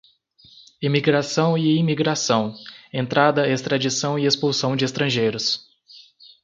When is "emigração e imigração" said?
0.81-2.55